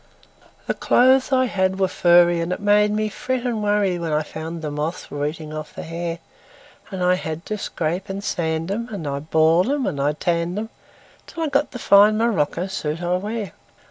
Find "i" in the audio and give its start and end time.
1.31-1.45, 4.11-4.23, 7.03-7.13, 9.05-9.19, 10.01-10.13, 11.43-11.49, 13.03-13.15